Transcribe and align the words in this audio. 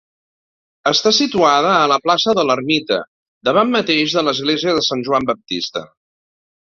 Està 0.91 1.11
situada 1.17 1.73
a 1.81 1.83
la 1.91 1.99
plaça 2.07 2.35
de 2.39 2.45
l'Ermita 2.51 2.99
davant 3.51 3.75
mateix 3.75 4.17
de 4.17 4.25
l'església 4.29 4.75
de 4.79 4.85
Sant 4.89 5.05
Joan 5.11 5.29
Baptista. 5.33 5.85